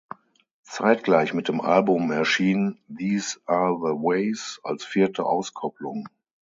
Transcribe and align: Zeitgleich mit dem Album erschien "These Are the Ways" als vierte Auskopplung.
Zeitgleich 0.63 1.35
mit 1.35 1.47
dem 1.47 1.61
Album 1.61 2.11
erschien 2.11 2.79
"These 2.87 3.39
Are 3.45 3.75
the 3.75 3.93
Ways" 3.93 4.59
als 4.63 4.83
vierte 4.83 5.25
Auskopplung. 5.27 6.07